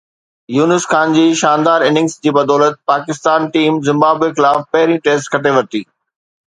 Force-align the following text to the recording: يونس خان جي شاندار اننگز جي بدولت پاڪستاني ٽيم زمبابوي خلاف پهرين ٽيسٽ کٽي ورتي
يونس 0.55 0.85
خان 0.93 1.13
جي 1.17 1.25
شاندار 1.41 1.85
اننگز 1.89 2.15
جي 2.23 2.33
بدولت 2.39 2.81
پاڪستاني 2.93 3.53
ٽيم 3.59 3.79
زمبابوي 3.91 4.35
خلاف 4.41 4.69
پهرين 4.75 5.07
ٽيسٽ 5.09 5.35
کٽي 5.37 5.55
ورتي 5.61 5.89